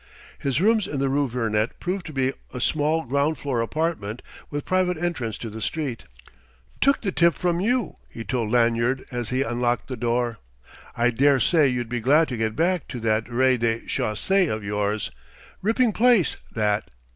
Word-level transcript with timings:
His 0.39 0.59
rooms 0.59 0.87
in 0.87 0.99
the 0.99 1.09
rue 1.09 1.27
Vernet 1.29 1.79
proved 1.79 2.07
to 2.07 2.11
be 2.11 2.33
a 2.51 2.59
small 2.59 3.03
ground 3.03 3.37
floor 3.37 3.61
apartment 3.61 4.23
with 4.49 4.65
private 4.65 4.97
entrance 4.97 5.37
to 5.37 5.47
the 5.51 5.61
street. 5.61 6.05
"Took 6.79 7.01
the 7.01 7.11
tip 7.11 7.35
from 7.35 7.59
you," 7.59 7.97
he 8.09 8.23
told 8.23 8.49
Lanyard 8.49 9.05
as 9.11 9.29
he 9.29 9.43
unlocked 9.43 9.89
the 9.89 9.95
door. 9.95 10.39
"I 10.97 11.11
daresay 11.11 11.67
you'd 11.67 11.87
be 11.87 11.99
glad 11.99 12.29
to 12.29 12.35
get 12.37 12.55
back 12.55 12.87
to 12.87 12.99
that 13.01 13.29
rez 13.31 13.59
de 13.59 13.81
chaussée 13.81 14.49
of 14.51 14.63
yours. 14.63 15.11
Ripping 15.61 15.93
place, 15.93 16.35
that.... 16.51 16.89